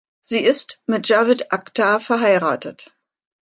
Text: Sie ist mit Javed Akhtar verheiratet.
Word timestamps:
Sie 0.19 0.43
ist 0.43 0.81
mit 0.87 1.09
Javed 1.09 1.51
Akhtar 1.53 1.99
verheiratet. 1.99 2.91